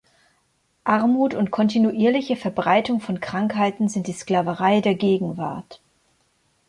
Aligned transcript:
Armut 0.83 1.35
und 1.35 1.51
kontinuierliche 1.51 2.35
Verbreitung 2.35 3.01
von 3.01 3.19
Krankheiten 3.19 3.87
sind 3.87 4.07
die 4.07 4.13
Sklaverei 4.13 4.81
der 4.81 4.95
Gegenwart. 4.95 5.79